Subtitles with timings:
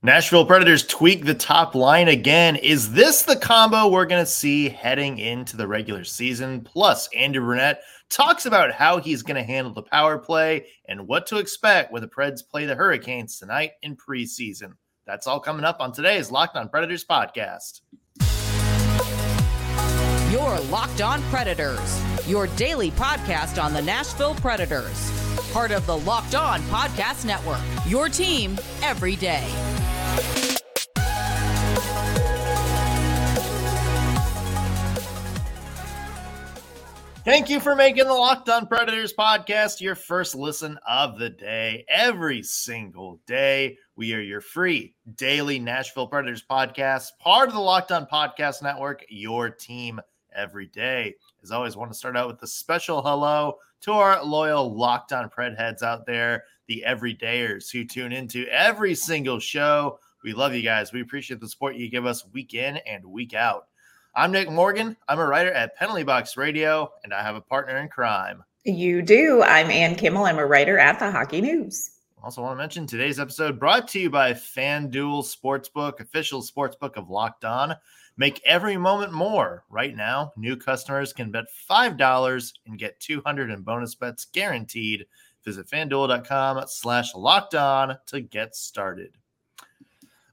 [0.00, 2.54] Nashville Predators tweak the top line again.
[2.54, 6.60] Is this the combo we're going to see heading into the regular season?
[6.60, 11.26] Plus, Andrew Brunette talks about how he's going to handle the power play and what
[11.26, 14.74] to expect when the Preds play the Hurricanes tonight in preseason.
[15.04, 17.80] That's all coming up on today's Locked On Predators podcast.
[20.30, 25.10] Your Locked On Predators, your daily podcast on the Nashville Predators.
[25.52, 29.44] Part of the Locked On Podcast Network, your team every day.
[37.24, 41.84] Thank you for making the Locked On Predators podcast your first listen of the day.
[41.88, 47.92] Every single day, we are your free daily Nashville Predators podcast, part of the Locked
[47.92, 50.00] On Podcast Network, your team
[50.34, 51.16] every day.
[51.42, 55.28] As always, want to start out with a special hello to our loyal Locked On
[55.28, 59.98] Pred heads out there, the everydayers who tune into every single show.
[60.24, 60.92] We love you guys.
[60.92, 63.67] We appreciate the support you give us week in and week out.
[64.18, 64.96] I'm Nick Morgan.
[65.06, 68.42] I'm a writer at Penalty Box Radio, and I have a partner in crime.
[68.64, 69.44] You do.
[69.44, 70.24] I'm Ann Kimmel.
[70.24, 71.92] I'm a writer at the Hockey News.
[72.20, 77.08] Also, want to mention today's episode brought to you by FanDuel Sportsbook, official sportsbook of
[77.08, 77.76] Locked On.
[78.16, 79.62] Make every moment more.
[79.70, 85.06] Right now, new customers can bet $5 and get 200 in bonus bets guaranteed.
[85.44, 89.17] Visit fanduel.com slash locked on to get started.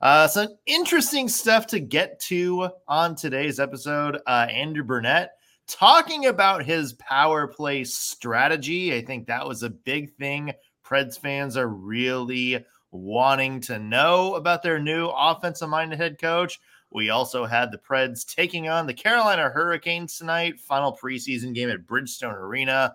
[0.01, 4.19] Uh, some interesting stuff to get to on today's episode.
[4.27, 5.31] Uh, Andrew Brunette
[5.67, 8.95] talking about his power play strategy.
[8.95, 10.53] I think that was a big thing
[10.85, 16.59] Preds fans are really wanting to know about their new offensive minded head coach.
[16.91, 21.85] We also had the Preds taking on the Carolina Hurricanes tonight, final preseason game at
[21.85, 22.93] Bridgestone Arena.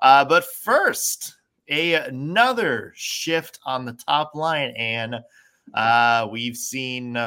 [0.00, 1.36] Uh, but first,
[1.68, 5.16] a, another shift on the top line, and
[5.74, 7.18] uh, we've seen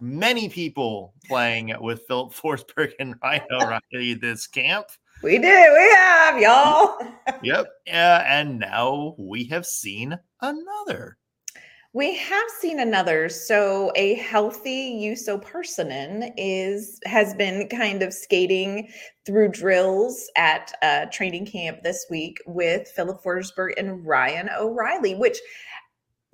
[0.00, 4.86] many people playing with Filip Forsberg and Ryan O'Reilly this camp.
[5.22, 5.42] We do.
[5.42, 6.98] We have, y'all.
[7.42, 7.66] yep.
[7.86, 11.16] Uh, and now we have seen another.
[11.94, 13.28] We have seen another.
[13.28, 18.88] So a healthy Juuso Parssinen is has been kind of skating
[19.26, 25.38] through drills at uh, training camp this week with Filip Forsberg and Ryan O'Reilly, which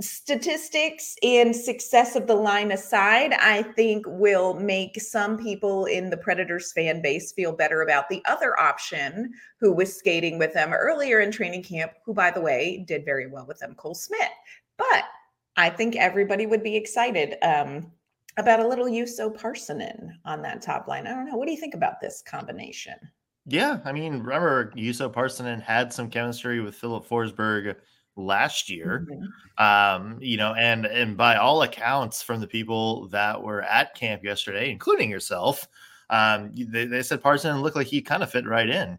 [0.00, 6.16] statistics and success of the line aside, I think will make some people in the
[6.16, 11.20] Predators fan base feel better about the other option who was skating with them earlier
[11.20, 14.20] in training camp, who, by the way, did very well with them, Cole Smith.
[14.76, 15.04] But
[15.56, 17.90] I think everybody would be excited um,
[18.36, 21.08] about a little Juuso Parssinen on that top line.
[21.08, 21.36] I don't know.
[21.36, 22.94] What do you think about this combination?
[23.46, 27.74] Yeah, I mean, remember Juuso Parssinen had some chemistry with Filip Forsberg
[28.18, 29.06] last year.
[29.08, 29.64] Mm-hmm.
[29.64, 34.24] Um, you know, and and by all accounts from the people that were at camp
[34.24, 35.66] yesterday, including yourself,
[36.10, 38.98] um, they, they said Parssinen looked like he kind of fit right in.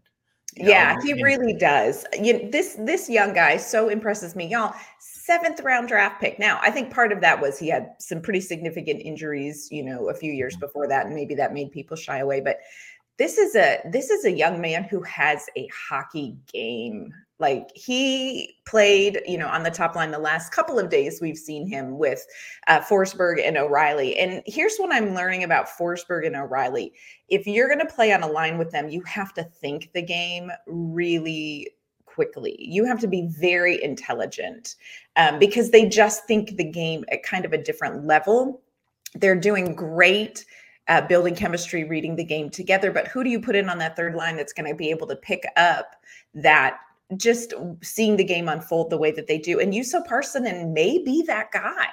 [0.56, 1.00] Yeah, know?
[1.02, 2.04] he and, really does.
[2.20, 4.74] You this this young guy so impresses me, y'all.
[4.98, 6.38] Seventh round draft pick.
[6.40, 10.08] Now, I think part of that was he had some pretty significant injuries, you know,
[10.08, 10.66] a few years mm-hmm.
[10.66, 12.40] before that, and maybe that made people shy away.
[12.40, 12.58] But
[13.16, 18.54] this is a this is a young man who has a hockey game like he
[18.66, 21.98] played, you know, on the top line the last couple of days we've seen him
[21.98, 22.24] with
[22.68, 24.16] uh, Forsberg and O'Reilly.
[24.18, 26.92] And here's what I'm learning about Forsberg and O'Reilly.
[27.28, 30.02] If you're going to play on a line with them, you have to think the
[30.02, 31.70] game really
[32.04, 32.56] quickly.
[32.58, 34.76] You have to be very intelligent
[35.16, 38.60] um, because they just think the game at kind of a different level.
[39.14, 40.44] They're doing great.
[40.88, 42.90] Uh, building chemistry, reading the game together.
[42.90, 45.06] But who do you put in on that third line that's going to be able
[45.06, 45.94] to pick up
[46.34, 46.80] that
[47.16, 49.58] just seeing the game unfold the way that they do.
[49.58, 51.88] And Juuso Parssinen may be that guy.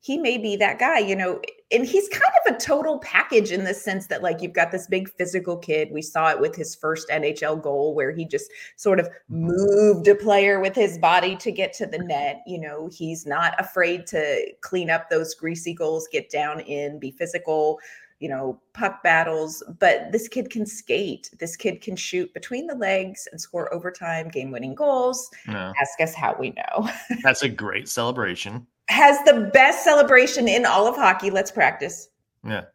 [0.00, 1.40] He may be that guy, you know,
[1.70, 4.88] and he's kind of a total package in the sense that, like, you've got this
[4.88, 5.90] big physical kid.
[5.92, 10.16] We saw it with his first NHL goal where he just sort of moved a
[10.16, 12.42] player with his body to get to the net.
[12.48, 17.12] You know, he's not afraid to clean up those greasy goals, get down in, be
[17.12, 17.78] physical,
[18.22, 21.28] you know, puck battles, but this kid can skate.
[21.40, 25.28] This kid can shoot between the legs and score overtime game winning goals.
[25.48, 25.72] Yeah.
[25.80, 26.88] Ask us how we know.
[27.24, 28.64] That's a great celebration.
[28.88, 31.30] Has the best celebration in all of hockey.
[31.30, 32.10] Let's practice.
[32.46, 32.66] Yeah.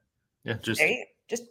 [0.44, 0.56] Yeah.
[0.62, 0.82] Just,
[1.30, 1.46] just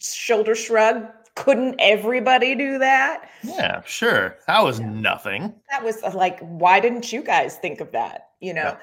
[0.00, 1.06] shoulder shrug.
[1.34, 3.28] Couldn't everybody do that?
[3.42, 4.38] Yeah, sure.
[4.46, 5.54] That was nothing.
[5.70, 8.30] That was like, why didn't you guys think of that?
[8.40, 8.78] You know?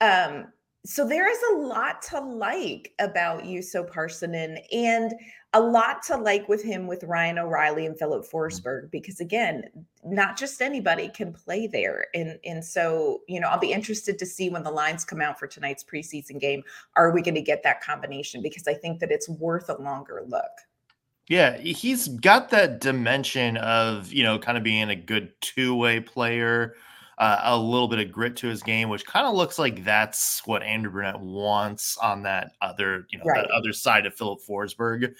[0.00, 0.26] Yeah.
[0.26, 0.46] Um,
[0.84, 5.12] so there is a lot to like about Juuso Parssinen and
[5.52, 8.30] a lot to like with him with Ryan O'Reilly and filip mm.
[8.30, 9.64] Forsberg because again,
[10.04, 12.06] not just anybody can play there.
[12.14, 15.38] And and so, you know, I'll be interested to see when the lines come out
[15.38, 16.62] for tonight's preseason game.
[16.96, 18.40] Are we going to get that combination?
[18.40, 20.50] Because I think that it's worth a longer look.
[21.28, 26.74] Yeah, he's got that dimension of, you know, kind of being a good two-way player
[27.20, 30.44] uh, a little bit of grit to his game, which kind of looks like that's
[30.46, 33.42] what Andrew Brunette wants on that other, you know, right.
[33.42, 35.14] that other side of Filip Forsberg.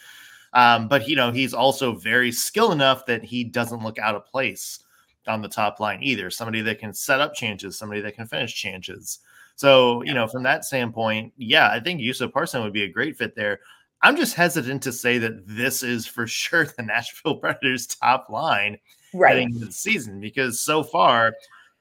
[0.54, 4.24] Um, but you know, he's also very skilled enough that he doesn't look out of
[4.24, 4.82] place
[5.28, 6.30] on the top line either.
[6.30, 9.18] Somebody that can set up chances, somebody that can finish chances.
[9.56, 13.18] So, you know, from that standpoint, yeah, I think Juuso Parssinen would be a great
[13.18, 13.60] fit there.
[14.00, 18.78] I'm just hesitant to say that this is for sure the Nashville Predators top line
[19.12, 19.34] right.
[19.34, 21.34] heading into the season because so far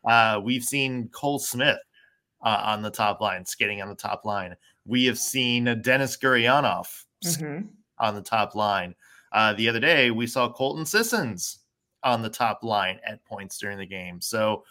[0.06, 1.80] uh, we've seen Cole Smith
[2.44, 4.56] uh, on the top line, skating on the top line.
[4.86, 6.88] We have seen Denis Gurianov
[7.24, 7.68] mm-hmm.
[8.00, 8.96] on the top line.
[9.32, 11.60] Uh, the other day, we saw Colton Sissons
[12.04, 14.22] on the top line at points during the game.
[14.22, 14.64] So,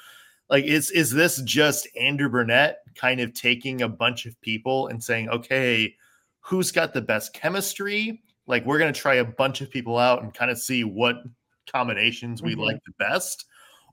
[0.50, 5.02] like, is is this just Andrew Brunette kind of taking a bunch of people and
[5.02, 5.94] saying, okay,
[6.40, 8.22] who's got the best chemistry?
[8.46, 11.16] Like, we're going to try a bunch of people out and kind of see what
[11.70, 12.62] combinations we mm-hmm.
[12.62, 13.44] like the best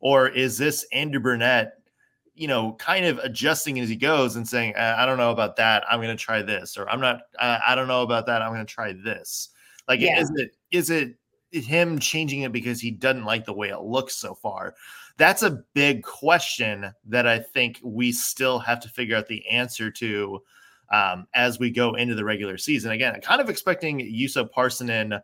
[0.05, 1.79] or is this Andrew Brunette,
[2.35, 5.83] you know, kind of adjusting as he goes and saying, I don't know about that.
[5.89, 8.43] I'm going to try this, or I'm not, I don't know about that.
[8.43, 9.49] I'm going to try this.
[9.87, 10.19] Like, yeah.
[10.19, 11.15] is it, is it
[11.49, 14.75] him changing it because he doesn't like the way it looks so far?
[15.17, 19.89] That's a big question that I think we still have to figure out the answer
[19.89, 20.39] to
[20.93, 22.91] um, as we go into the regular season.
[22.91, 25.19] Again, I'm kind of expecting Juuso Parssinen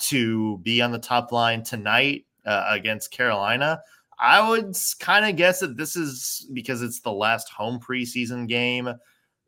[0.00, 3.80] to be on the top line tonight uh, against Carolina.
[4.18, 8.88] I would kind of guess that this is because it's the last home preseason game,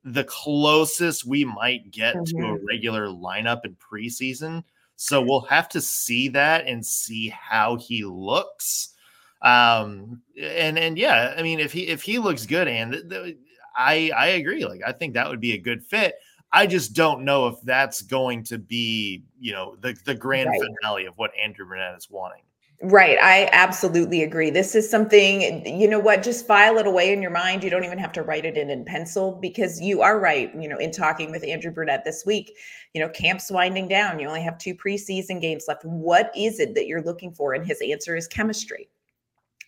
[0.04, 2.40] the closest we might get mm-hmm.
[2.40, 4.62] to a regular lineup in preseason.
[4.96, 8.94] So we'll have to see that and see how he looks.
[9.42, 13.36] Um, and and yeah, I mean, if he if he looks good, and th- th-
[13.76, 14.64] I I agree.
[14.64, 16.14] Like I think that would be a good fit.
[16.52, 20.60] I just don't know if that's going to be, you know, the the grand right.
[20.80, 22.42] finale of what Andrew Brunette is wanting.
[22.82, 23.17] Right.
[23.23, 24.50] I absolutely agree.
[24.50, 27.64] This is something, you know what, just file it away in your mind.
[27.64, 30.55] You don't even have to write it in in pencil because you are right.
[30.55, 32.55] You know, in talking with Andrew Brunette this week,
[32.93, 34.19] you know, camp's winding down.
[34.19, 35.87] You only have two preseason games left.
[35.87, 37.55] What is it that you're looking for?
[37.55, 38.90] And his answer is chemistry.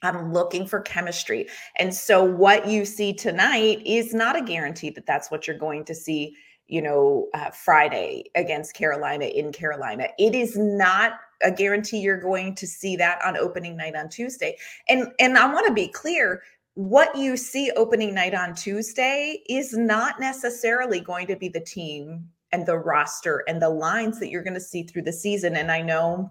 [0.03, 1.49] I'm looking for chemistry.
[1.77, 5.85] And so what you see tonight is not a guarantee that that's what you're going
[5.87, 6.37] to see
[6.71, 10.09] you know, uh, Friday against Carolina in Carolina.
[10.19, 11.13] It is not
[11.43, 14.57] a guarantee you're going to see that on opening night on Tuesday.
[14.89, 16.43] And and I want to be clear,
[16.75, 22.29] what you see opening night on Tuesday is not necessarily going to be the team
[22.53, 25.57] and the roster and the lines that you're going to see through the season.
[25.57, 26.31] And I know,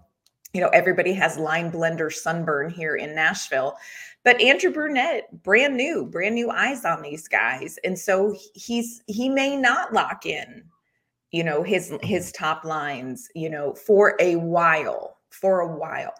[0.52, 3.76] you know, everybody has line blender sunburn here in Nashville.
[4.24, 7.78] But Andrew Brunette, brand new, brand new eyes on these guys.
[7.84, 10.64] And so he's he may not lock in,
[11.32, 12.44] you know, his his mm-hmm.
[12.44, 16.12] top lines, you know, for a while, for a while.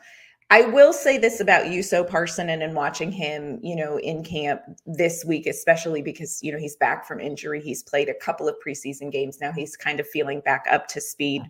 [0.50, 4.62] I will say this about Juuso Parssinen and in watching him, you know, in camp
[4.86, 7.60] this week, especially because, you know, he's back from injury.
[7.60, 9.40] He's played a couple of preseason games.
[9.42, 11.42] Now he's kind of feeling back up to speed.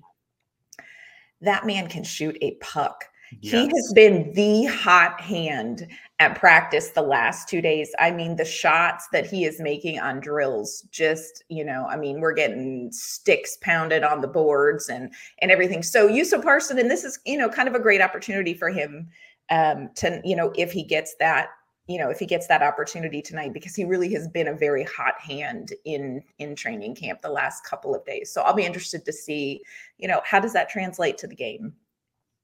[1.40, 3.04] That man can shoot a puck.
[3.40, 3.52] Yes.
[3.52, 5.86] He has been the hot hand
[6.18, 7.94] at practice the last two days.
[7.98, 12.20] I mean, the shots that he is making on drills, just, you know, I mean,
[12.20, 15.82] we're getting sticks pounded on the boards and and everything.
[15.82, 19.08] So Juuso Parssinen, and this is, you know, kind of a great opportunity for him
[19.50, 21.48] um to, you know, if he gets that,
[21.86, 24.84] you know, if he gets that opportunity tonight, because he really has been a very
[24.84, 28.32] hot hand in in training camp the last couple of days.
[28.32, 29.62] So I'll be interested to see,
[29.98, 31.74] you know, how does that translate to the game?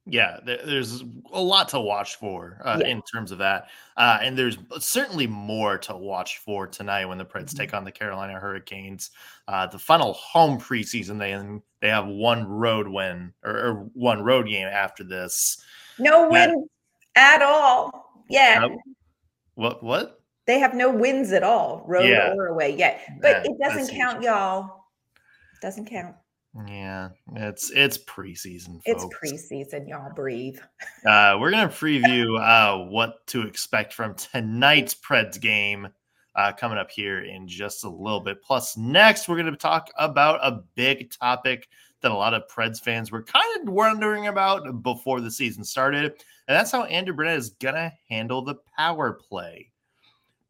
[0.06, 2.88] Yeah, there's a lot to watch for uh, yeah.
[2.88, 7.24] in terms of that, uh, and there's certainly more to watch for tonight when the
[7.24, 7.56] Preds mm-hmm.
[7.56, 9.12] take on the Carolina Hurricanes.
[9.48, 11.34] Uh, the final home preseason, they
[11.80, 15.64] they have one road win or, or one road game after this.
[15.98, 16.68] No win
[17.14, 18.24] at all.
[18.28, 18.68] Yeah.
[19.54, 19.82] what?
[19.82, 20.20] What?
[20.46, 22.34] They have no wins at all, road yeah.
[22.34, 23.00] or away yet.
[23.22, 24.84] But it doesn't count, y'all.
[25.62, 26.16] Doesn't count.
[26.68, 28.80] Yeah, it's it's preseason.
[28.84, 29.04] Folks.
[29.04, 30.58] It's preseason, y'all breathe.
[31.04, 35.88] uh, we're gonna preview uh, what to expect from tonight's Preds game
[36.36, 38.40] uh, coming up here in just a little bit.
[38.40, 41.68] Plus, next we're gonna talk about a big topic
[42.02, 46.04] that a lot of Preds fans were kind of wondering about before the season started,
[46.46, 49.72] and that's how Andrew Brunette is gonna handle the power play.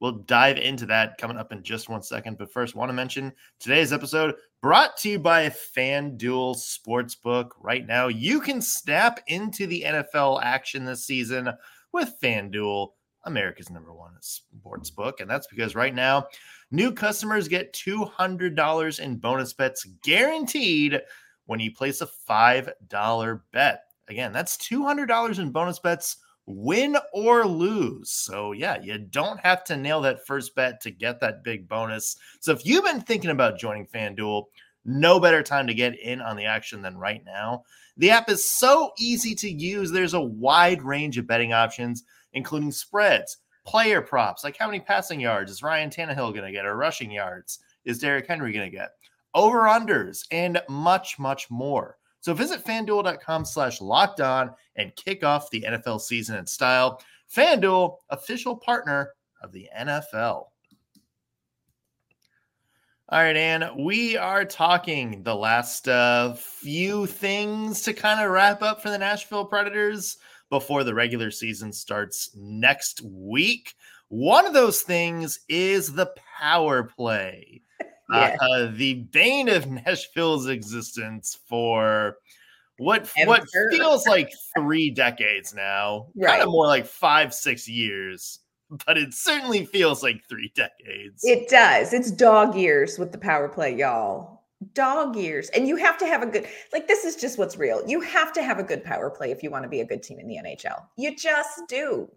[0.04, 2.36] We'll dive into that coming up in just one second.
[2.36, 7.52] But first, want to mention today's episode brought to you by FanDuel Sportsbook.
[7.58, 11.48] Right now, you can snap into the NFL action this season
[11.94, 12.90] with FanDuel,
[13.24, 15.20] America's number one sports book.
[15.20, 16.26] And that's because right now,
[16.70, 21.00] new customers get $200 in bonus bets guaranteed
[21.46, 23.84] when you place a $5 bet.
[24.08, 28.10] Again, that's $200 in bonus bets win or lose.
[28.10, 32.16] So, yeah, you don't have to nail that first bet to get that big bonus.
[32.40, 34.44] So, if you've been thinking about joining FanDuel,
[34.84, 37.64] no better time to get in on the action than right now.
[37.96, 39.90] The app is so easy to use.
[39.90, 45.20] There's a wide range of betting options, including spreads, player props, like how many passing
[45.20, 48.76] yards is Ryan Tannehill going to get, or rushing yards is Derrick Henry going to
[48.76, 48.90] get,
[49.34, 51.96] over unders, and much, much more.
[52.24, 57.02] So visit fanduel.com slash locked on and kick off the NFL season in style.
[57.30, 59.10] FanDuel, official partner
[59.42, 60.46] of the NFL.
[63.10, 68.62] All right, Ann, we are talking the last uh, few things to kind of wrap
[68.62, 70.16] up for the Nashville Predators
[70.48, 73.74] before the regular season starts next week.
[74.08, 77.60] One of those things is the power play.
[78.12, 78.46] Uh, yeah.
[78.46, 82.16] Uh, the bane of Nashville's existence for
[82.78, 83.28] what Ever.
[83.28, 86.30] what feels like three decades now, right.
[86.30, 88.40] kind of more like five six years,
[88.86, 91.22] but it certainly feels like three decades.
[91.24, 91.92] It does.
[91.92, 94.42] It's dog years with the power play, y'all.
[94.72, 96.88] Dog years, and you have to have a good like.
[96.88, 97.82] This is just what's real.
[97.86, 100.02] You have to have a good power play if you want to be a good
[100.02, 100.82] team in the NHL.
[100.96, 102.08] You just do.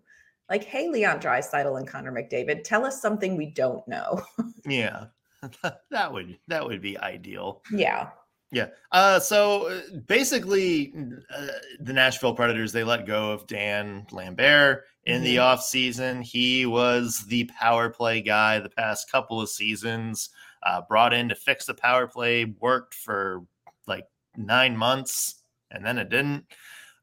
[0.49, 4.21] Like, hey, Leon Draisaitl and Connor McDavid, tell us something we don't know.
[4.65, 5.07] yeah,
[5.91, 7.61] that would that would be ideal.
[7.71, 8.09] Yeah.
[8.51, 8.67] Yeah.
[8.93, 10.93] Uh, so uh, basically,
[11.35, 11.47] uh,
[11.81, 15.23] the Nashville Predators they let go of Dan Lambert in mm-hmm.
[15.25, 16.21] the off season.
[16.21, 20.29] He was the power play guy the past couple of seasons.
[20.63, 23.43] Uh, brought in to fix the power play, worked for
[23.85, 26.45] like nine months, and then it didn't.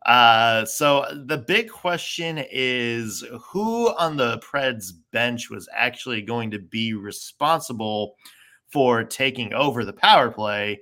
[0.04, 6.58] Uh, so the big question is who on the Preds bench was actually going to
[6.58, 8.16] be responsible
[8.70, 10.80] for taking over the power play?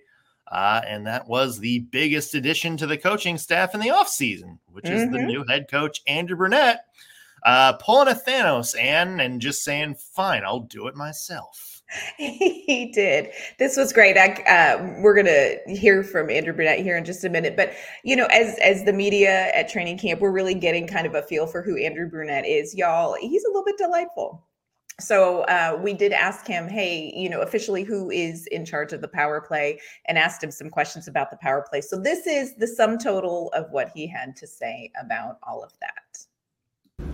[0.50, 4.84] Uh, and that was the biggest addition to the coaching staff in the offseason, which
[4.84, 4.94] mm-hmm.
[4.94, 5.26] is the mm-hmm.
[5.26, 6.84] new head coach, Andrew Brunette,
[7.44, 11.81] uh, pulling a Thanos and, and just saying, fine, I'll do it myself.
[12.16, 13.30] he did.
[13.58, 14.16] This was great.
[14.16, 17.56] I, uh, we're going to hear from Andrew Brunette here in just a minute.
[17.56, 17.72] But
[18.04, 21.22] you know, as as the media at training camp, we're really getting kind of a
[21.22, 23.16] feel for who Andrew Brunette is, y'all.
[23.20, 24.46] He's a little bit delightful.
[25.00, 29.00] So uh, we did ask him, hey, you know, officially who is in charge of
[29.00, 31.80] the power play, and asked him some questions about the power play.
[31.80, 35.72] So this is the sum total of what he had to say about all of
[35.80, 36.26] that.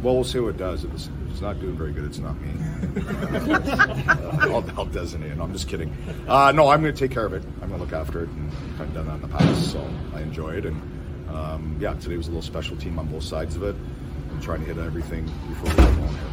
[0.02, 0.84] Well, we'll see what it does.
[0.84, 2.52] If it's, if it's not doing very good, it's not me.
[4.42, 5.40] I'll, I'll, designate it.
[5.40, 5.92] I'm just kidding.
[6.28, 7.42] Uh, no, I'm going to take care of it.
[7.60, 10.20] I'm going to look after it, and I've done that in the past, so I
[10.20, 10.66] enjoy it.
[10.66, 10.80] And
[11.30, 13.74] um, yeah, today was a little special team on both sides of it.
[14.30, 16.28] I'm trying to hit everything before we going here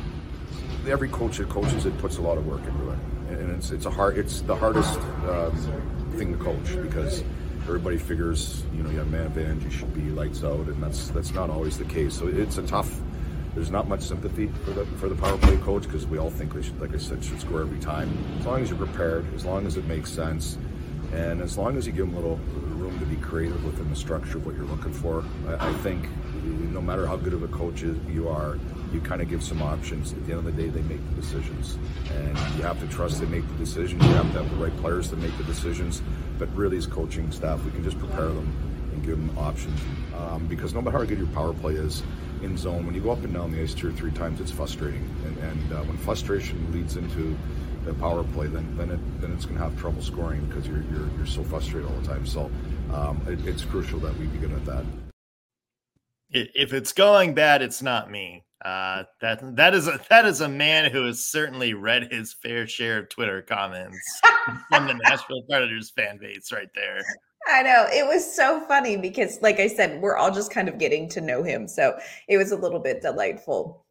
[0.87, 2.99] every coach that coaches it puts a lot of work into it,
[3.29, 7.23] and it's it's a hard it's the hardest um, thing to coach because
[7.63, 11.09] everybody figures you know you have man advantage, you should be lights out, and that's
[11.09, 12.13] that's not always the case.
[12.13, 13.01] So it's a tough.
[13.55, 16.53] There's not much sympathy for the for the power play coach because we all think
[16.53, 18.15] they should, like I said, should score every time.
[18.39, 20.57] As long as you're prepared, as long as it makes sense,
[21.13, 22.39] and as long as you give them a little
[22.75, 26.09] room to be creative within the structure of what you're looking for, I, I think
[26.43, 28.59] no matter how good of a coach you are,
[28.91, 30.11] you kind of give some options.
[30.11, 31.77] At the end of the day, they make the decisions,
[32.11, 34.03] and you have to trust they make the decisions.
[34.03, 36.01] You have to have the right players to make the decisions.
[36.37, 38.53] But really, as coaching staff, we can just prepare them
[38.91, 39.79] and give them options.
[40.17, 42.03] Um, because no matter how good your power play is
[42.41, 44.51] in zone, when you go up and down the ice two or three times, it's
[44.51, 45.03] frustrating.
[45.25, 47.37] And, and uh, when frustration leads into
[47.85, 50.83] the power play, then then it then it's going to have trouble scoring because you're,
[50.91, 52.25] you're you're so frustrated all the time.
[52.25, 52.51] So
[52.93, 54.85] um, it, it's crucial that we be good at that.
[56.31, 58.43] If it's going bad, it's not me.
[58.63, 62.65] Uh, that that is a that is a man who has certainly read his fair
[62.65, 63.99] share of Twitter comments
[64.69, 67.03] from the Nashville Predators fan base right there.
[67.47, 70.77] I know it was so funny because, like I said, we're all just kind of
[70.77, 71.97] getting to know him, so
[72.27, 73.85] it was a little bit delightful.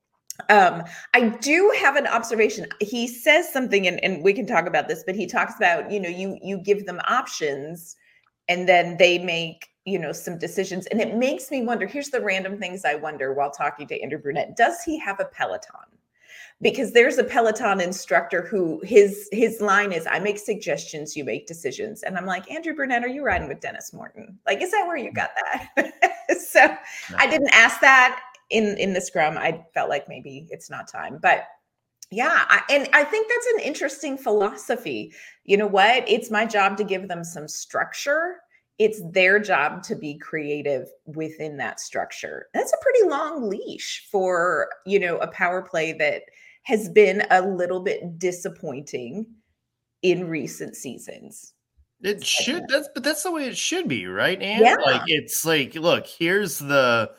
[0.48, 0.82] Um,
[1.14, 2.66] I do have an observation.
[2.80, 6.00] He says something, and, and we can talk about this, but he talks about you
[6.00, 7.96] know you you give them options,
[8.48, 12.20] and then they make you know some decisions and it makes me wonder here's the
[12.20, 15.84] random things i wonder while talking to andrew brunette does he have a peloton
[16.64, 21.46] because there's a peloton instructor who his his line is i make suggestions you make
[21.46, 24.84] decisions and i'm like andrew brunette are you riding with denis morton like is that
[24.84, 25.92] where you got that
[26.40, 27.16] so no.
[27.18, 31.18] i didn't ask that in in the scrum i felt like maybe it's not time
[31.22, 31.44] but
[32.10, 35.12] Yeah, I, and I think that's an interesting philosophy.
[35.44, 36.04] You know what?
[36.06, 38.36] It's my job to give them some structure.
[38.78, 42.46] It's their job to be creative within that structure.
[42.52, 46.22] That's a pretty long leash for, you know, a power play that
[46.64, 49.26] has been a little bit disappointing
[50.02, 51.54] in recent seasons.
[52.02, 54.40] It should that's but that's the way it should be, right?
[54.40, 54.76] And yeah.
[54.84, 57.12] like it's like, look, here's the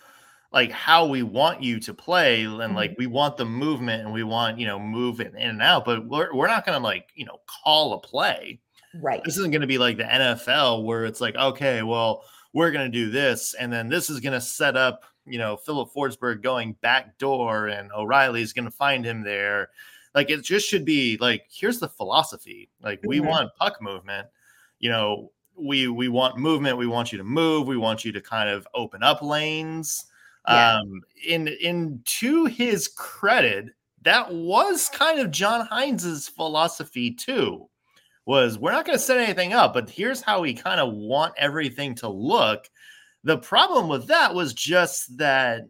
[0.56, 2.75] like how we want you to play and mm-hmm.
[2.75, 6.08] like we want the movement and we want you know move in and out but
[6.08, 8.60] we're, we're not going to like you know call a play
[9.02, 12.24] right this isn't going to be like the nfl where it's like okay well
[12.54, 15.58] we're going to do this and then this is going to set up you know
[15.58, 19.70] Filip forsberg going back door and o'reilly's going to find him there
[20.13, 23.27] like it just should be like here's the philosophy like we mm-hmm.
[23.27, 24.27] want puck movement
[24.79, 28.22] you know we we want movement we want you to move we want you to
[28.22, 30.05] kind of open up lanes
[30.48, 30.77] yeah.
[30.77, 33.70] Um, in in to his credit,
[34.03, 37.67] that was kind of John Hynes's philosophy too.
[38.25, 41.34] Was we're not going to set anything up, but here's how we kind of want
[41.38, 42.70] everything to look.
[43.25, 45.63] The problem with that was just that,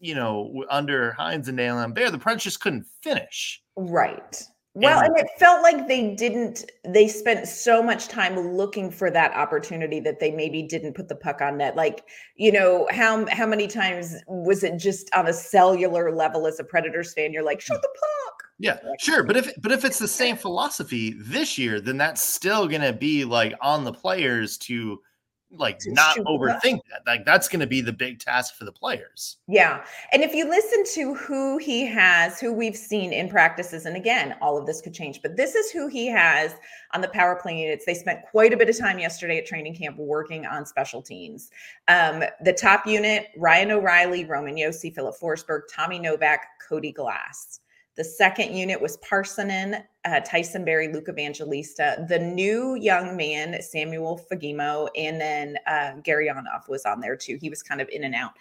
[0.00, 3.62] you know, under Hynes and Dan Lambert, the Preds just couldn't finish.
[3.76, 4.42] Right.
[4.74, 9.10] Well, and, and it felt like they didn't, they spent so much time looking for
[9.10, 11.76] that opportunity that they maybe didn't put the puck on net.
[11.76, 16.60] Like, you know, how how many times was it just on a cellular level as
[16.60, 17.32] a Predators fan?
[17.32, 18.42] You're like, shoot the puck.
[18.58, 19.22] Yeah, sure.
[19.22, 23.24] But if but if it's the same philosophy this year, then that's still gonna be
[23.24, 25.00] like on the players to
[25.50, 27.02] like not overthink that.
[27.06, 29.38] Like that's going to be the big task for the players.
[29.48, 29.84] Yeah.
[30.12, 34.36] And if you listen to who he has, who we've seen in practices, and again,
[34.40, 36.54] all of this could change, but this is who he has
[36.92, 37.84] on the power play units.
[37.84, 41.50] They spent quite a bit of time yesterday at training camp working on special teams.
[41.88, 47.60] Um, the top unit, Ryan O'Reilly, Roman Josi, Filip Forsberg, Tommy Novak, Cody Glass.
[47.96, 52.04] The second unit was Parssinen, uh, Tyson Barrie, Luke Evangelista.
[52.08, 57.38] The new young man, Samuel Fagemo, and then uh, Gurianov was on there too.
[57.40, 58.32] He was kind of in and out.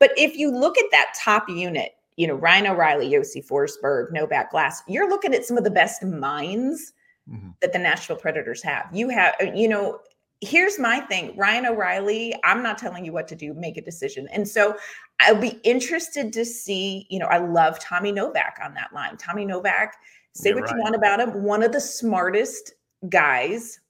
[0.00, 4.50] But if you look at that top unit, you know, Ryan O'Reilly, Josi Forsberg, Novak
[4.50, 6.92] Glass, you're looking at some of the best minds
[7.30, 7.50] mm-hmm.
[7.60, 8.88] that the Nashville Predators have.
[8.92, 10.00] You have, uh, you know,
[10.44, 14.28] here's my thing Ryan O'Reilly, I'm not telling you what to do, make a decision.
[14.32, 14.76] And so
[15.20, 19.16] I'll be interested to see, you know, I love Tommy Novak on that line.
[19.16, 19.96] Tommy Novak,
[20.34, 20.74] say You're what right.
[20.74, 22.74] you want about him, one of the smartest
[23.08, 23.80] guys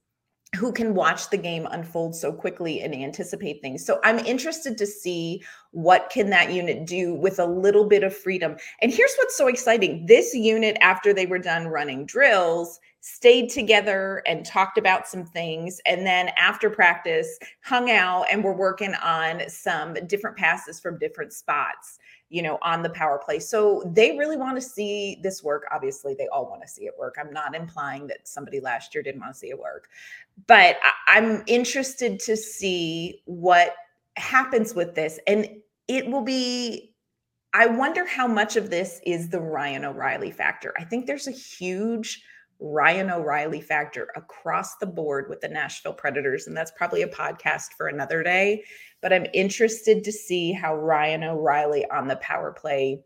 [0.54, 3.84] who can watch the game unfold so quickly and anticipate things.
[3.84, 8.16] So I'm interested to see what can that unit do with a little bit of
[8.16, 8.56] freedom.
[8.80, 10.06] And here's what's so exciting.
[10.06, 15.78] This unit after they were done running drills stayed together and talked about some things
[15.84, 21.30] and then after practice hung out and were working on some different passes from different
[21.30, 21.98] spots
[22.30, 23.38] you know on the power play.
[23.38, 25.64] So they really want to see this work.
[25.70, 27.16] Obviously they all want to see it work.
[27.20, 29.88] I'm not implying that somebody last year didn't want to see it work.
[30.46, 33.74] But i'm interested to see what
[34.16, 35.46] happens with this and
[35.88, 36.94] it will be
[37.52, 40.72] I wonder how much of this is the Ryan O'Reilly factor.
[40.76, 42.24] I think there's a huge
[42.64, 46.46] Ryan O'Reilly factor across the board with the Nashville Predators.
[46.46, 48.64] And that's probably a podcast for another day.
[49.02, 53.02] But I'm interested to see how Ryan O'Reilly on the power play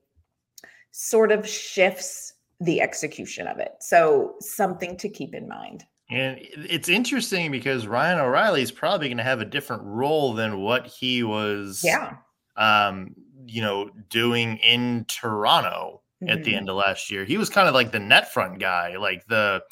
[0.92, 3.72] sort of shifts the execution of it.
[3.80, 5.84] So, something to keep in mind.
[6.10, 10.60] And it's interesting because Ryan O'Reilly is probably going to have a different role than
[10.60, 12.14] what he was, yeah,
[12.56, 13.14] um,
[13.46, 16.28] you know, doing in Toronto mm-hmm.
[16.28, 16.58] at the mm-hmm.
[16.58, 17.24] end of last year.
[17.24, 19.62] He was kind of like the net front guy, like the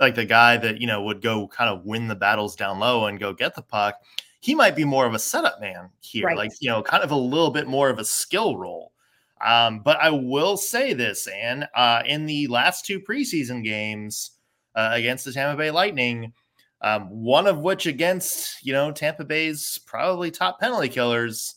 [0.00, 3.06] like the guy that you know would go kind of win the battles down low
[3.06, 3.96] and go get the puck.
[4.40, 6.36] He might be more of a setup man here, right.
[6.36, 8.92] like you know, kind of a little bit more of a skill role.
[9.44, 14.32] Um, but I will say this, and uh, in the last two preseason games
[14.74, 16.32] uh, against the Tampa Bay Lightning,
[16.80, 21.54] um, one of which against you know Tampa Bay's probably top penalty killers,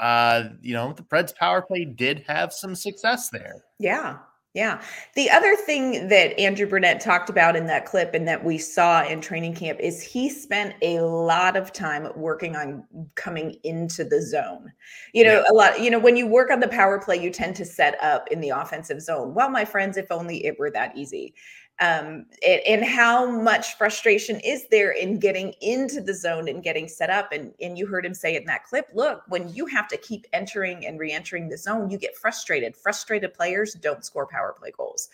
[0.00, 3.64] uh, you know, the Preds power play did have some success there.
[3.78, 4.18] Yeah.
[4.54, 4.80] Yeah.
[5.14, 9.04] The other thing that Andrew Brunette talked about in that clip and that we saw
[9.04, 12.82] in training camp is he spent a lot of time working on
[13.14, 14.72] coming into the zone.
[15.12, 15.44] You know, yeah.
[15.50, 18.02] a lot, you know, when you work on the power play, you tend to set
[18.02, 19.34] up in the offensive zone.
[19.34, 21.34] Well, my friends, if only it were that easy
[21.80, 26.88] um, and, and, how much frustration is there in getting into the zone and getting
[26.88, 27.30] set up.
[27.30, 30.26] And, and you heard him say in that clip look, when you have to keep
[30.32, 32.74] entering and re entering the zone, you get frustrated.
[32.74, 35.08] Frustrated players don't score power play goals.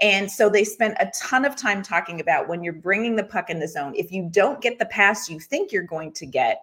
[0.00, 3.48] And so they spent a ton of time talking about when you're bringing the puck
[3.48, 6.62] in the zone, if you don't get the pass you think you're going to get,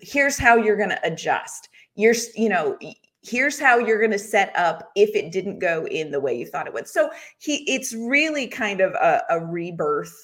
[0.00, 1.68] here's how you're going to adjust.
[1.94, 2.78] You're, you know,
[3.24, 6.46] here's how you're going to set up if it didn't go in the way you
[6.46, 6.86] thought it would.
[6.86, 10.14] So he it's really kind of a, a rebirth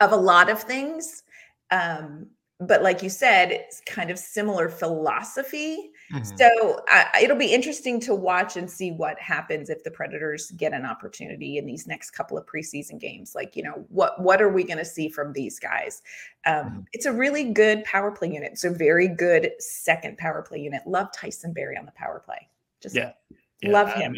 [0.00, 1.24] of a lot of things.
[1.70, 5.90] Um, but like you said, it's kind of similar philosophy.
[6.10, 6.36] Mm-hmm.
[6.36, 6.80] So
[7.20, 11.58] it'll be interesting to watch and see what happens if the Predators get an opportunity
[11.58, 13.34] in these next couple of preseason games.
[13.34, 16.02] Like, you know, what what are we going to see from these guys?
[16.46, 16.80] Um, mm-hmm.
[16.92, 18.52] It's a really good power play unit.
[18.52, 20.82] It's a very good second power play unit.
[20.86, 22.48] Love Tyson Barrie on the power play.
[22.80, 23.12] Just yeah,
[23.60, 24.14] yeah love him.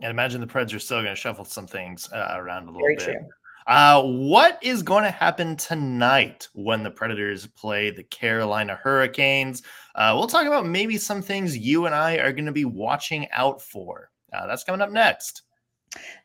[0.00, 2.80] and imagine the Preds are still going to shuffle some things uh, around a little
[2.80, 3.04] very bit.
[3.04, 3.28] True.
[3.66, 9.62] Uh, what is going to happen tonight when the Predators play the Carolina Hurricanes?
[9.94, 13.26] Uh, we'll talk about maybe some things you and I are going to be watching
[13.30, 14.10] out for.
[14.32, 15.42] Uh, that's coming up next.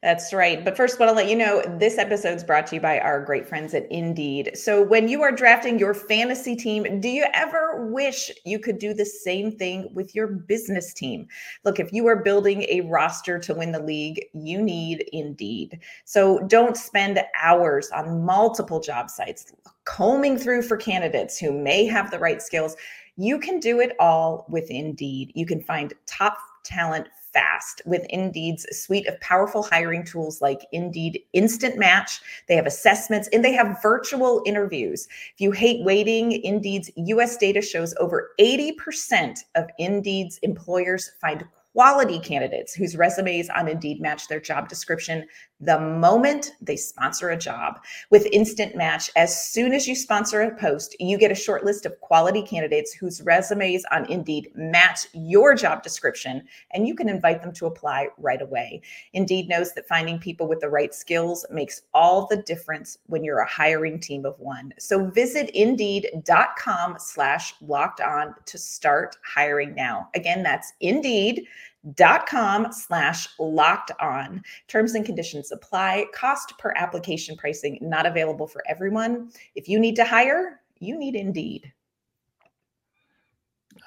[0.01, 0.63] That's right.
[0.63, 3.23] But first, want to let you know this episode is brought to you by our
[3.23, 4.51] great friends at Indeed.
[4.55, 8.93] So, when you are drafting your fantasy team, do you ever wish you could do
[8.93, 11.27] the same thing with your business team?
[11.65, 15.79] Look, if you are building a roster to win the league, you need Indeed.
[16.05, 19.51] So, don't spend hours on multiple job sites
[19.83, 22.75] combing through for candidates who may have the right skills.
[23.17, 25.33] You can do it all with Indeed.
[25.35, 31.21] You can find top talent fast with Indeed's suite of powerful hiring tools like Indeed
[31.33, 32.21] Instant Match.
[32.47, 35.07] They have assessments and they have virtual interviews.
[35.33, 42.19] If you hate waiting, Indeed's US data shows over 80% of Indeed's employers find quality
[42.19, 45.27] candidates whose resumes on Indeed match their job description
[45.59, 47.81] the moment they sponsor a job.
[48.09, 51.85] With Instant Match, as soon as you sponsor a post, you get a short list
[51.85, 57.41] of quality candidates whose resumes on Indeed match your job description, and you can invite
[57.41, 58.81] them to apply right away.
[59.13, 63.39] Indeed knows that finding people with the right skills makes all the difference when you're
[63.39, 64.73] a hiring team of one.
[64.79, 70.09] So visit indeed.com slash locked on to start hiring now.
[70.15, 71.47] Again, that's Indeed
[71.93, 74.43] dot com slash locked on.
[74.67, 76.05] Terms and conditions apply.
[76.13, 79.31] Cost per application pricing not available for everyone.
[79.55, 81.71] If you need to hire, you need Indeed.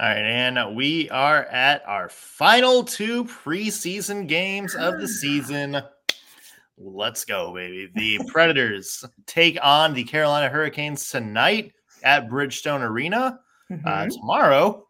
[0.01, 5.83] All right, and we are at our final two preseason games of the season.
[6.79, 7.91] Let's go, baby.
[7.95, 13.39] The Predators take on the Carolina Hurricanes tonight at Bridgestone Arena.
[13.71, 13.87] Uh, mm-hmm.
[13.87, 14.87] Uh, tomorrow,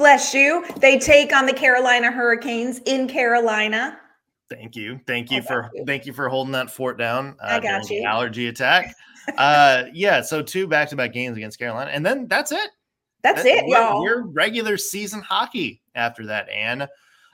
[0.00, 0.64] Bless you.
[0.78, 4.00] They take on the Carolina Hurricanes in Carolina.
[4.48, 4.98] Thank you.
[5.06, 5.84] Thank you for you.
[5.84, 7.36] thank you for holding that fort down.
[7.38, 8.02] Uh, I got you.
[8.06, 8.94] allergy attack.
[9.36, 12.70] uh yeah, so two back-to-back games against Carolina and then that's it.
[13.22, 14.02] That's it, we're, y'all.
[14.02, 16.88] We're regular season hockey after that, Ann.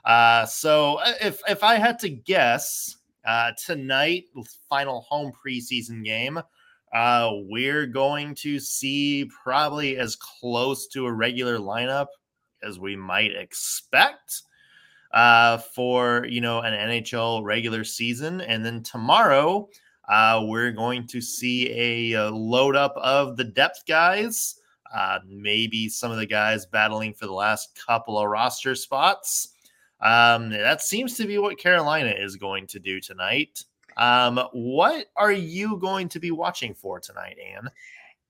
[0.04, 4.24] Uh so uh, if if I had to guess, uh tonight
[4.68, 6.40] final home preseason game,
[6.92, 12.06] uh we're going to see probably as close to a regular lineup
[12.66, 14.42] as we might expect
[15.12, 19.68] uh, for you know an NHL regular season, and then tomorrow
[20.08, 24.60] uh, we're going to see a, uh, load up of the depth guys.
[24.94, 29.48] Uh, maybe some of the guys battling for the last couple of roster spots.
[30.00, 33.64] Um, that seems to be what Carolina is going to do tonight.
[33.96, 37.68] Um, what are you going to be watching for tonight, Ann?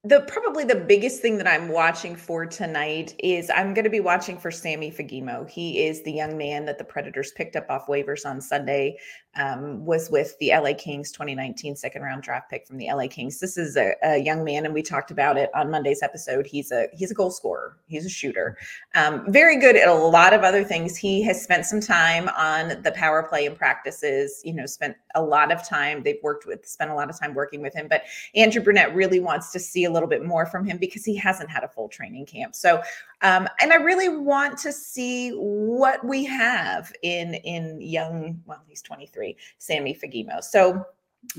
[0.07, 3.99] The probably the biggest thing that I'm watching for tonight is I'm going to be
[3.99, 5.51] watching for Sammy Fagemo.
[5.51, 8.99] He is the young man that the Predators picked up off waivers on Sunday
[9.37, 13.38] um, was with the LA Kings 2019 second round draft pick from the LA Kings.
[13.38, 16.46] This is a, a, young man, and we talked about it on Monday's episode.
[16.46, 17.77] He's a he's a goal scorer.
[17.87, 18.57] He's a shooter.
[18.94, 20.96] Um, very good at a lot of other things.
[20.96, 24.40] He has spent some time on the power play and practices.
[24.44, 26.03] You know, spent a lot of time.
[26.03, 27.88] They've worked with, spent a lot of time working with him.
[27.88, 31.16] But Andrew Brunette really wants to see a little bit more from him because he
[31.16, 32.55] hasn't had a full training camp.
[32.55, 32.83] So
[33.22, 38.42] um, and I really want to see what we have in in young.
[38.44, 39.26] Well, he's 23,
[39.59, 40.43] Sammy Fagemo.
[40.43, 40.85] So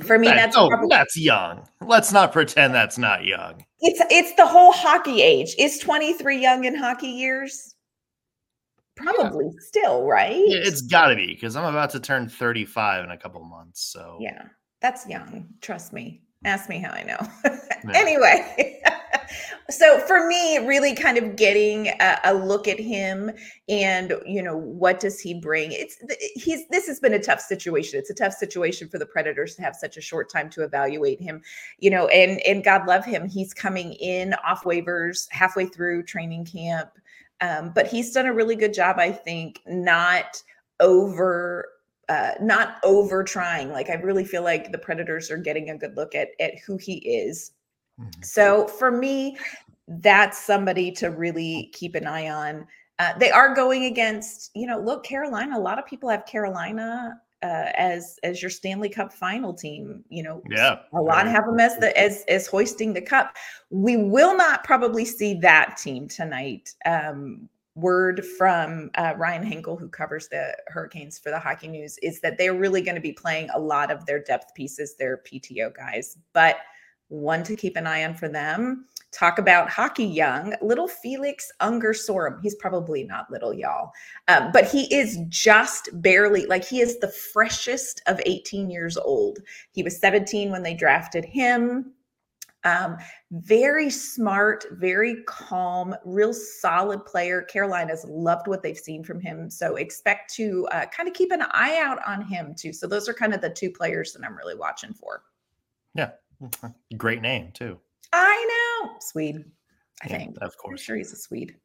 [0.06, 1.67] for me, that's oh, probably, that's young.
[1.82, 3.63] Let's not pretend that's not young.
[3.80, 5.56] It's it's the whole hockey age.
[5.58, 7.76] Is 23 young in hockey years?
[8.95, 9.60] Probably yeah.
[9.60, 10.36] still, right?
[10.36, 13.82] Yeah, it's got to be because I'm about to turn 35 in a couple months.
[13.82, 14.45] So yeah,
[14.82, 15.47] that's young.
[15.62, 16.21] Trust me.
[16.45, 17.19] Ask me how I know.
[17.93, 18.82] anyway,
[19.69, 23.32] so for me, really kind of getting a, a, look at him
[23.67, 25.73] and you know what does he bring?
[25.73, 25.97] It's
[26.36, 27.99] he's this has been a tough situation.
[27.99, 31.19] It's a tough situation for the Predators to have such a short time to evaluate
[31.19, 31.41] him.
[31.80, 36.45] You know, and and God love him, he's coming in off waivers halfway through training
[36.45, 36.91] camp,
[37.41, 40.41] um, but he's done a really good job, I think, not
[40.80, 41.65] over
[42.10, 43.69] uh, not over trying.
[43.71, 46.77] Like I really feel like the Predators are getting a good look at at who
[46.77, 47.51] he is.
[47.99, 48.21] Mm-hmm.
[48.21, 49.38] So for me,
[49.88, 52.67] that's somebody to really keep an eye on.
[52.99, 55.57] Uh, they are going against, you know, look, Carolina.
[55.57, 60.03] A lot of people have Carolina uh, as as your Stanley Cup final team.
[60.10, 63.36] You know, yeah, a lot have them as the as as hoisting the cup.
[63.69, 66.73] We will not probably see that team tonight.
[66.86, 72.19] Um, word from uh, Ryan Hinkle, who covers the Hurricanes for the Hockey News, is
[72.21, 75.75] that they're really going to be playing a lot of their depth pieces, their PTO
[75.75, 76.57] guys, but
[77.10, 81.93] one to keep an eye on for them talk about hockey young, little Felix Unger
[81.93, 82.39] Sorum.
[82.41, 83.91] He's probably not little, y'all,
[84.28, 89.39] um, but he is just barely like he is the freshest of 18 years old.
[89.72, 91.93] He was 17 when they drafted him.
[92.63, 92.98] Um,
[93.32, 97.43] very smart, very calm, real solid player.
[97.43, 99.50] Carolina's loved what they've seen from him.
[99.50, 102.74] So expect to uh, kind of keep an eye out on him too.
[102.74, 105.24] So those are kind of the two players that I'm really watching for.
[105.96, 106.12] Yeah.
[106.97, 107.80] Great name too.
[108.13, 108.91] I know.
[109.00, 109.43] Swede,
[110.04, 110.38] I yeah, think.
[110.41, 110.82] Of course.
[110.82, 111.56] I'm sure he's a Swede.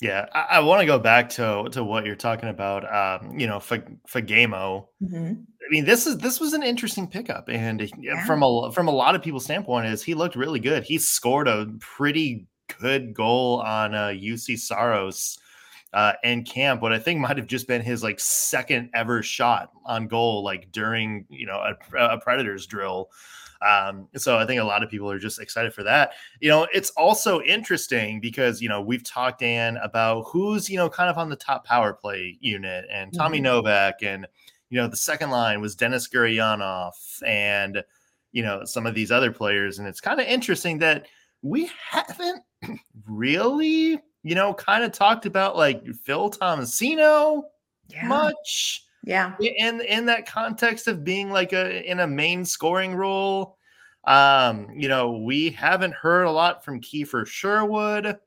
[0.00, 2.84] Yeah, I, I want to go back to to what you're talking about.
[2.92, 4.86] Um, you know, Fagemo.
[5.02, 5.32] Mm-hmm.
[5.34, 8.24] I mean, this is this was an interesting pickup, and yeah.
[8.24, 10.84] from a from a lot of people's standpoint, is he looked really good.
[10.84, 12.46] He scored a pretty
[12.80, 15.38] good goal on uh, Juuse Saros
[15.92, 16.82] uh, in camp.
[16.82, 20.72] What I think might have just been his like second ever shot on goal, like
[20.72, 23.10] during you know a, a Predators drill.
[23.66, 26.12] Um, so I think a lot of people are just excited for that.
[26.40, 30.88] You know, it's also interesting because, you know, we've talked, Dan, about who's, you know,
[30.88, 33.44] kind of on the top power play unit and Tommy mm-hmm.
[33.44, 34.26] Novak and,
[34.70, 36.92] you know, the second line was Denis Gurianov
[37.26, 37.82] and,
[38.32, 39.78] you know, some of these other players.
[39.78, 41.06] And it's kind of interesting that
[41.42, 42.42] we haven't
[43.06, 47.42] really, you know, kind of talked about like Phil Tomasino
[47.88, 48.06] yeah.
[48.06, 48.84] much.
[49.08, 49.32] Yeah.
[49.40, 53.56] In in that context of being like a in a main scoring role.
[54.04, 58.18] Um, you know, we haven't heard a lot from Kiefer Sherwood,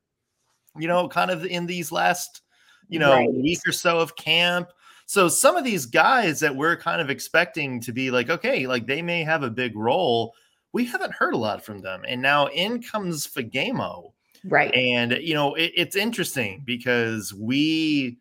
[0.75, 2.41] you know, kind of in these last,
[2.89, 3.31] you know, right.
[3.31, 4.71] week or so of camp.
[5.05, 8.87] So some of these guys that we're kind of expecting to be like, okay, like
[8.87, 10.33] they may have a big role.
[10.73, 12.01] We haven't heard a lot from them.
[12.07, 14.13] And now in comes Fagemo.
[14.43, 14.73] Right.
[14.73, 18.17] And you know, it, it's interesting because we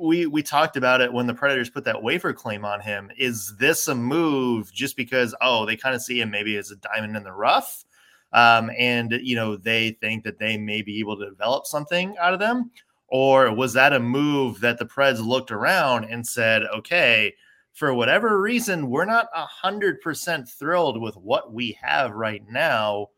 [0.00, 3.10] we we talked about it when the Predators put that waiver claim on him.
[3.18, 6.76] Is this a move just because oh they kind of see him maybe as a
[6.76, 7.84] diamond in the rough,
[8.32, 12.32] um, and you know they think that they may be able to develop something out
[12.32, 12.70] of them,
[13.08, 17.34] or was that a move that the Preds looked around and said, okay,
[17.72, 23.08] for whatever reason we're not a hundred percent thrilled with what we have right now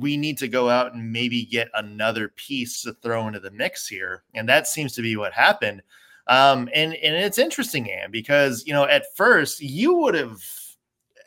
[0.00, 3.86] we need to go out and maybe get another piece to throw into the mix
[3.86, 4.24] here.
[4.34, 5.82] And that seems to be what happened.
[6.28, 10.40] Um, and and it's interesting, Ann, because you know, at first you would have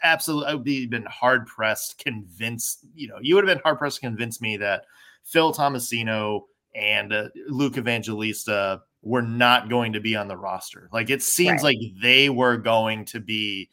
[0.03, 4.41] absolutely been hard pressed convinced, you know, you would have been hard pressed to convince
[4.41, 4.85] me that
[5.23, 6.41] Phil Tomasino
[6.75, 10.89] and uh, Luke Evangelista were not going to be on the roster.
[10.91, 11.77] Like it seems right.
[11.77, 13.69] like they were going to be,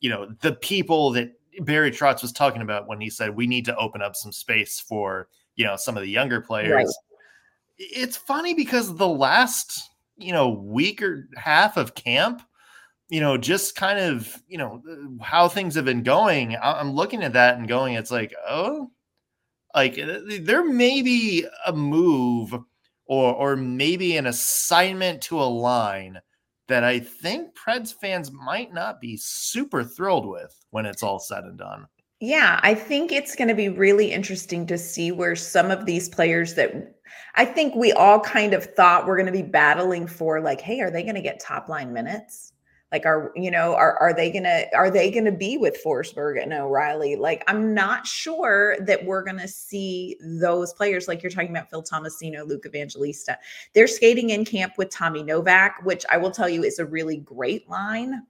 [0.00, 3.64] you know, the people that Barry Trotz was talking about when he said we need
[3.66, 6.72] to open up some space for you know some of the younger players.
[6.72, 6.86] Right.
[7.78, 12.42] It's funny because the last you know week or half of camp,
[13.08, 14.82] you know, just kind of you know
[15.20, 16.56] how things have been going.
[16.62, 18.90] I'm looking at that and going, it's like oh,
[19.74, 22.54] like uh, there may be a move
[23.06, 26.20] or or maybe an assignment to a line
[26.70, 31.44] that I think Preds fans might not be super thrilled with when it's all said
[31.44, 31.86] and done.
[32.20, 36.08] Yeah, I think it's going to be really interesting to see where some of these
[36.08, 36.94] players that
[37.34, 40.80] I think we all kind of thought we're going to be battling for, like, hey,
[40.80, 42.52] are they going to get top line minutes?
[42.92, 46.52] Like, are you know, are are they gonna are they gonna be with Forsberg and
[46.52, 47.16] O'Reilly?
[47.16, 51.84] Like, I'm not sure that we're gonna see those players like you're talking about Phil
[51.84, 53.38] Tomasino, Luke Evangelista.
[53.74, 57.18] They're skating in camp with Tommy Novak, which I will tell you is a really
[57.18, 58.22] great line.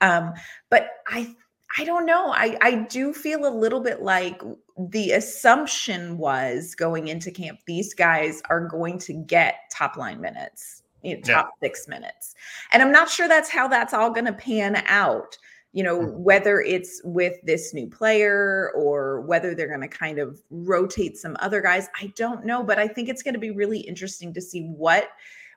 [0.00, 0.32] Um,
[0.70, 1.34] but I
[1.78, 2.32] I don't know.
[2.32, 4.40] I I do feel a little bit like
[4.78, 10.81] the assumption was going into camp, these guys are going to get top line minutes
[11.02, 11.68] you know, top yeah.
[11.68, 12.34] six minutes.
[12.72, 15.36] And I'm not sure that's how that's all going to pan out.
[15.72, 16.22] You know, mm-hmm.
[16.22, 21.36] whether it's with this new player or whether they're going to kind of rotate some
[21.40, 22.62] other guys, I don't know.
[22.62, 25.08] But I think it's going to be really interesting to see what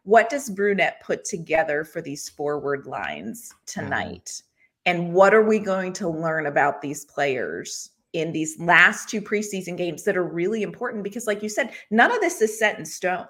[0.03, 3.81] what does Brunette put together for these forward lines mm-hmm.
[3.81, 4.41] tonight, mm.
[4.85, 9.75] and what are we going to learn about these players in these last two preseason
[9.75, 12.85] games that are really important because, like you said, none of this is set in
[12.85, 13.25] stone.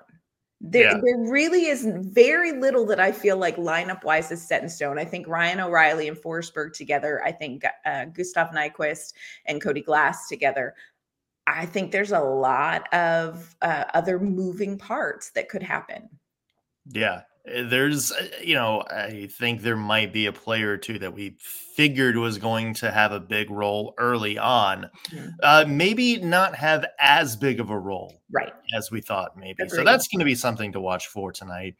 [0.61, 1.01] There, yeah.
[1.03, 4.97] there really is very little that I feel like lineup wise is set in stone.
[4.97, 7.21] I think Ryan O'Reilly and Forsberg together.
[7.23, 9.13] I think uh, Gustav Nyquist
[9.45, 10.73] and Cody Glass together.
[11.45, 16.09] I think there's a lot of uh, other moving parts that could happen.
[16.87, 21.13] Yeah, there's, eh, you know, I think there might be a player or two that
[21.13, 24.89] we figured was going to have a big role early on.
[25.09, 25.29] Mm-hmm.
[25.41, 29.37] Uh, maybe not have as big of a role, right, as we thought.
[29.37, 29.77] Maybe Agreed.
[29.77, 29.83] so.
[29.83, 31.75] That's going to be something to watch for tonight,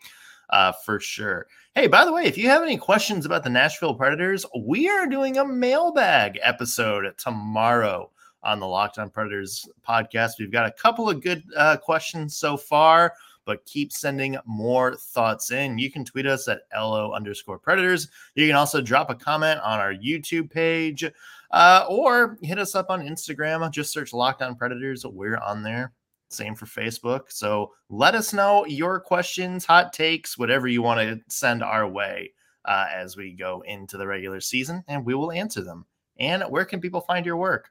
[0.50, 1.48] uh, for sure.
[1.74, 5.08] Hey, by the way, if you have any questions about the Nashville Predators, we are
[5.08, 8.12] doing a mailbag episode tomorrow
[8.44, 10.34] on the Locked On Predators podcast.
[10.40, 13.14] We've got a couple of good uh, questions so far
[13.46, 15.78] but keep sending more thoughts in.
[15.78, 18.10] You can tweet us at LO underscore predators.
[18.36, 21.06] You can also drop a comment on our YouTube page
[21.52, 23.70] uh, or hit us up on Instagram.
[23.72, 25.06] Just search Locked On Predators.
[25.06, 25.94] We're on there.
[26.30, 27.32] Same for Facebook.
[27.32, 32.34] So let us know your questions, hot takes, whatever you want to send our way
[32.66, 35.86] uh, as we go into the regular season, and we will answer them.
[36.20, 37.70] And where can people find your work?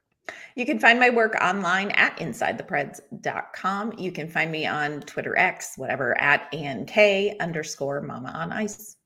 [0.56, 3.94] You can find my work online at insidethepreds.com.
[3.98, 8.96] You can find me on Twitter X, whatever, at ANK underscore mama on ice.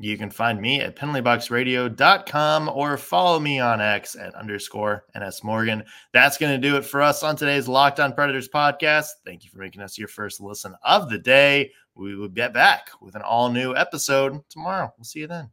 [0.00, 5.82] You can find me at penaltyboxradio.com or follow me on X at underscore NS Morgan.
[6.12, 9.08] That's going to do it for us on today's Locked On Predators podcast.
[9.24, 11.72] Thank you for making us your first listen of the day.
[11.94, 14.92] We will get back with an all new episode tomorrow.
[14.96, 15.50] We'll see you then.